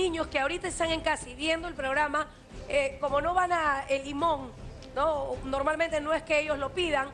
[0.00, 2.26] niños que ahorita están en casa y viendo el programa,
[2.70, 4.50] eh, como no van a el limón,
[4.96, 5.36] ¿no?
[5.44, 7.08] Normalmente no es que ellos lo pidan,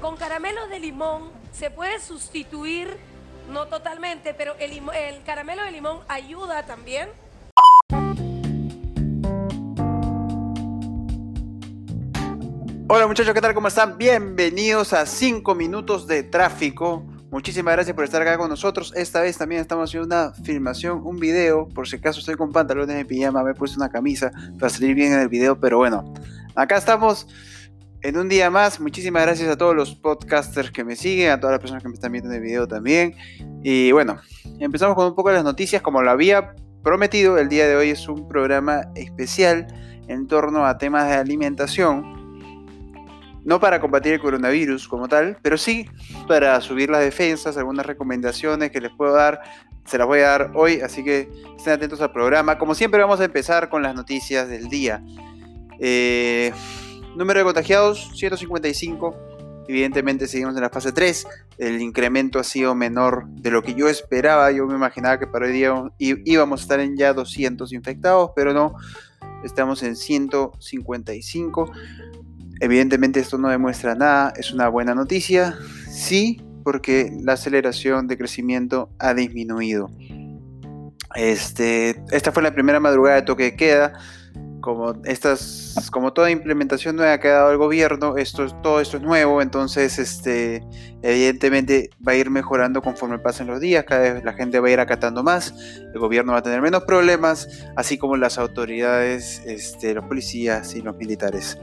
[0.00, 2.96] con caramelos de limón se puede sustituir,
[3.52, 7.08] no totalmente, pero el, el caramelo de limón ayuda también.
[12.88, 13.54] Hola muchachos, ¿qué tal?
[13.54, 13.96] ¿Cómo están?
[13.96, 17.04] Bienvenidos a 5 minutos de tráfico.
[17.34, 18.92] Muchísimas gracias por estar acá con nosotros.
[18.94, 21.68] Esta vez también estamos haciendo una filmación, un video.
[21.68, 24.94] Por si acaso estoy con pantalones de pijama, me he puesto una camisa para salir
[24.94, 25.58] bien en el video.
[25.58, 26.14] Pero bueno,
[26.54, 27.26] acá estamos
[28.02, 28.78] en un día más.
[28.78, 31.96] Muchísimas gracias a todos los podcasters que me siguen, a todas las personas que me
[31.96, 33.16] están viendo en el video también.
[33.64, 34.20] Y bueno,
[34.60, 35.82] empezamos con un poco de las noticias.
[35.82, 36.54] Como lo había
[36.84, 39.66] prometido, el día de hoy es un programa especial
[40.06, 42.13] en torno a temas de alimentación
[43.44, 45.88] no para combatir el coronavirus como tal, pero sí
[46.26, 49.40] para subir las defensas, algunas recomendaciones que les puedo dar,
[49.84, 52.58] se las voy a dar hoy, así que estén atentos al programa.
[52.58, 55.02] Como siempre vamos a empezar con las noticias del día.
[55.78, 56.52] Eh,
[57.16, 59.14] número de contagiados, 155.
[59.66, 61.26] Evidentemente seguimos en la fase 3.
[61.58, 64.50] El incremento ha sido menor de lo que yo esperaba.
[64.52, 68.52] Yo me imaginaba que para hoy día íbamos a estar en ya 200 infectados, pero
[68.52, 68.74] no.
[69.42, 71.70] Estamos en 155.
[72.64, 75.54] Evidentemente esto no demuestra nada, es una buena noticia,
[75.90, 79.90] sí, porque la aceleración de crecimiento ha disminuido.
[81.14, 83.92] Este, esta fue la primera madrugada de toque de queda.
[84.62, 88.96] Como, estas, como toda implementación nueva que ha dado el gobierno, esto, es- todo esto
[88.96, 90.62] es nuevo, entonces este,
[91.02, 94.70] evidentemente va a ir mejorando conforme pasen los días, cada vez la gente va a
[94.70, 95.52] ir acatando más,
[95.92, 100.80] el gobierno va a tener menos problemas, así como las autoridades, este, los policías y
[100.80, 101.58] los militares.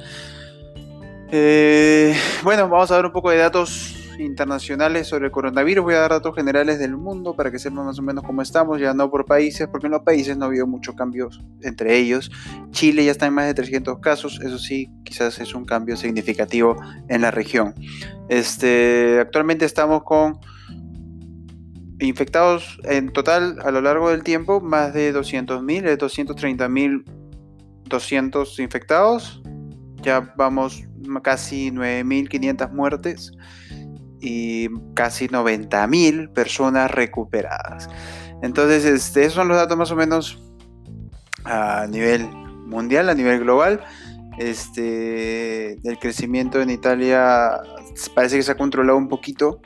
[1.33, 5.85] Eh, bueno, vamos a ver un poco de datos internacionales sobre el coronavirus.
[5.85, 8.81] Voy a dar datos generales del mundo para que sepan más o menos cómo estamos,
[8.81, 12.29] ya no por países, porque en los países no ha habido muchos cambios entre ellos.
[12.71, 16.75] Chile ya está en más de 300 casos, eso sí, quizás es un cambio significativo
[17.07, 17.75] en la región.
[18.27, 20.37] Este, actualmente estamos con
[21.99, 29.40] infectados en total a lo largo del tiempo, más de 200.000, de 230.200 infectados
[30.01, 30.83] ya vamos
[31.23, 33.31] casi 9.500 muertes
[34.19, 37.89] y casi 90.000 personas recuperadas.
[38.41, 40.39] Entonces, este, esos son los datos más o menos
[41.43, 42.27] a nivel
[42.65, 43.81] mundial, a nivel global.
[44.37, 47.61] Este, el crecimiento en Italia
[48.15, 49.61] parece que se ha controlado un poquito.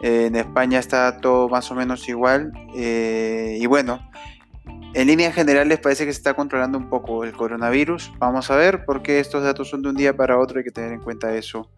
[0.00, 2.52] En España está todo más o menos igual.
[2.76, 4.00] Eh, y bueno,
[4.94, 8.12] en líneas generales parece que se está controlando un poco el coronavirus.
[8.18, 10.58] Vamos a ver porque estos datos son de un día para otro.
[10.58, 11.68] Hay que tener en cuenta eso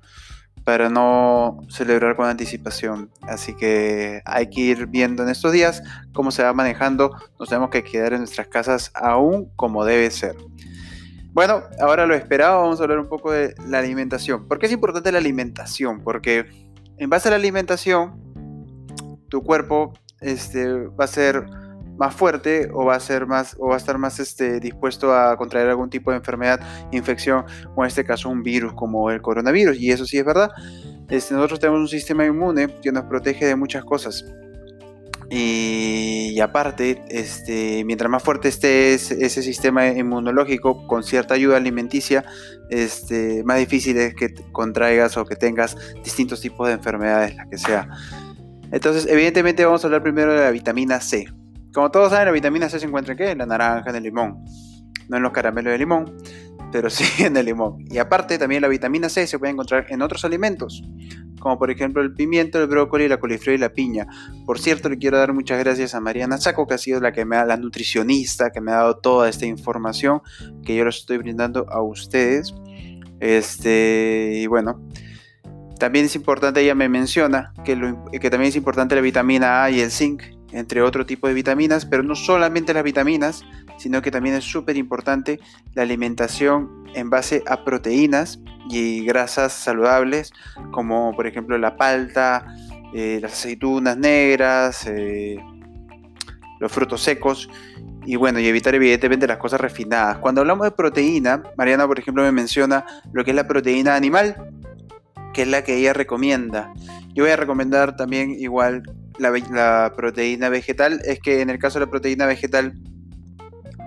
[0.65, 3.10] para no celebrar con anticipación.
[3.22, 5.82] Así que hay que ir viendo en estos días
[6.12, 7.16] cómo se va manejando.
[7.38, 10.37] Nos tenemos que quedar en nuestras casas aún como debe ser.
[11.33, 14.48] Bueno, ahora lo esperado, vamos a hablar un poco de la alimentación.
[14.48, 16.03] ¿Por qué es importante la alimentación?
[16.03, 16.47] Porque
[16.98, 18.21] en base a la alimentación,
[19.28, 21.47] tu cuerpo este, va a ser
[21.97, 25.37] más fuerte o va a ser más o va a estar más este, dispuesto a
[25.37, 26.61] contraer algún tipo de enfermedad,
[26.93, 30.51] infección o en este caso un virus como el coronavirus y eso sí es verdad.
[31.09, 34.25] Este, nosotros tenemos un sistema inmune que nos protege de muchas cosas.
[35.29, 42.25] Y, aparte, este, mientras más fuerte esté ese, ese, sistema inmunológico con cierta ayuda alimenticia,
[42.71, 47.59] este, más difícil es que contraigas o que tengas distintos tipos de enfermedades, la que
[47.59, 47.89] sea.
[48.71, 51.27] Entonces, evidentemente vamos a hablar primero de la vitamina C.
[51.77, 53.31] Como todos saben, la vitamina C se encuentra en qué?
[53.33, 54.47] En la naranja, en el limón.
[55.11, 56.17] No en los caramelos de limón,
[56.73, 57.85] pero sí en el limón.
[57.91, 60.83] Y aparte, también la vitamina C se puede encontrar en otros alimentos,
[61.39, 64.07] como por ejemplo el pimiento, el brócoli, la coliflor y la piña.
[64.47, 67.27] Por cierto, le quiero dar muchas gracias a Mariana Saco, que ha sido la que
[67.27, 70.23] me da, la nutricionista, que me ha dado toda esta información
[70.65, 72.55] que yo les estoy brindando a ustedes.
[73.21, 74.83] Este, y bueno,
[75.79, 77.79] también es importante, ella me menciona que,
[78.19, 81.87] que también es importante la vitamina A y el zinc, entre otro tipo de vitaminas,
[81.87, 83.45] pero no solamente las vitaminas,
[83.79, 85.41] sino que también es súper importante
[85.75, 88.41] la alimentación en base a proteínas
[88.71, 90.33] y grasas saludables,
[90.71, 92.47] como por ejemplo la palta,
[92.95, 95.37] eh, las aceitunas negras, eh,
[96.59, 97.48] los frutos secos,
[98.07, 100.19] y bueno, y evitar evidentemente las cosas refinadas.
[100.19, 104.37] Cuando hablamos de proteína, Mariana por ejemplo me menciona lo que es la proteína animal,
[105.34, 106.72] que es la que ella recomienda.
[107.15, 108.83] Yo voy a recomendar también igual
[109.18, 112.74] la, proteína vegetal es que en el caso de la proteína vegetal,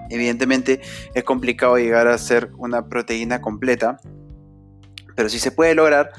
[0.10, 0.82] evidentemente
[1.14, 4.00] es complicado llegar a ser una proteína completa,
[5.16, 6.12] pero sí se puede lograr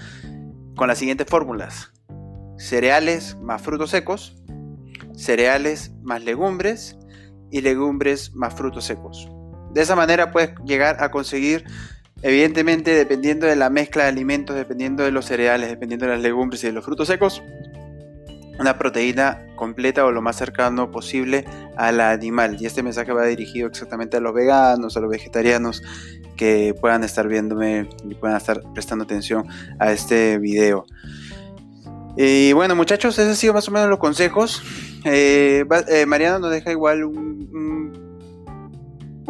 [0.77, 1.93] con las siguientes fórmulas:
[2.59, 4.37] cereales más frutos secos,
[5.15, 6.97] cereales más legumbres
[7.51, 9.29] y legumbres más frutos secos.
[9.73, 11.65] De esa manera puedes llegar a conseguir,
[12.23, 16.63] evidentemente dependiendo de la mezcla de alimentos, dependiendo de los cereales, dependiendo de las legumbres
[16.65, 17.43] y de los frutos secos,
[18.61, 21.47] una proteína completa o lo más cercano posible
[21.77, 22.59] al animal.
[22.61, 25.83] Y este mensaje va dirigido exactamente a los veganos, a los vegetarianos
[26.37, 29.47] que puedan estar viéndome y puedan estar prestando atención
[29.79, 30.85] a este video.
[32.17, 34.63] Y bueno muchachos, esos han sido más o menos los consejos.
[35.05, 37.80] Eh, eh, Mariano nos deja igual un,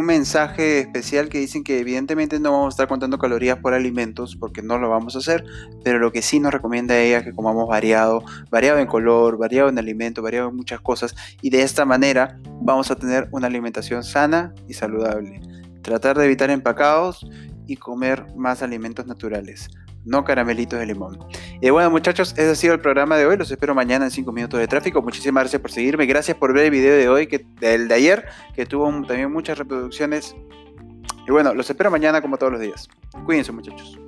[0.04, 4.62] mensaje especial que dicen que evidentemente no vamos a estar contando calorías por alimentos porque
[4.62, 5.44] no lo vamos a hacer,
[5.82, 9.68] pero lo que sí nos recomienda ella es que comamos variado, variado en color, variado
[9.68, 14.04] en alimento, variado en muchas cosas y de esta manera vamos a tener una alimentación
[14.04, 15.40] sana y saludable.
[15.82, 17.26] Tratar de evitar empacados
[17.66, 19.70] y comer más alimentos naturales
[20.04, 21.18] no caramelitos de limón.
[21.62, 23.36] Y bueno, muchachos, ese ha sido el programa de hoy.
[23.36, 25.02] Los espero mañana en 5 minutos de tráfico.
[25.02, 26.06] Muchísimas gracias por seguirme.
[26.06, 29.58] Gracias por ver el video de hoy, que, del de ayer, que tuvo también muchas
[29.58, 30.34] reproducciones.
[31.28, 32.88] Y bueno, los espero mañana como todos los días.
[33.26, 33.98] Cuídense, muchachos.